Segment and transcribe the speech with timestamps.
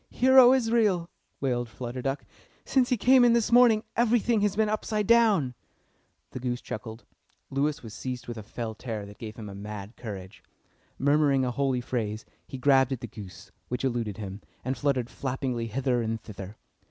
[0.09, 2.25] "Hear, O Israel!" wailed Flutter Duck.
[2.65, 5.53] "Since he came in this morning everything has been upside down."
[6.31, 7.05] The goose chuckled.
[7.51, 10.43] Lewis was seized with a fell terror that gave him a mad courage.
[10.97, 15.67] Murmuring a holy phrase, he grabbed at the goose, which eluded him, and fluttered flappingly
[15.67, 16.57] hither and thither.